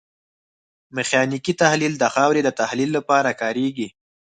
[0.95, 3.87] میخانیکي تحلیل د خاورې د تحلیل لپاره کاریږي